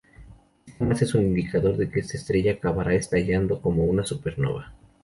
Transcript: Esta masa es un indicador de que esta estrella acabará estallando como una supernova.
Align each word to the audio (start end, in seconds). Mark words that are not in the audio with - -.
Esta 0.65 0.83
masa 0.83 1.05
es 1.05 1.13
un 1.13 1.21
indicador 1.21 1.77
de 1.77 1.87
que 1.87 1.99
esta 1.99 2.17
estrella 2.17 2.53
acabará 2.53 2.95
estallando 2.95 3.61
como 3.61 3.83
una 3.85 4.03
supernova. 4.03 4.73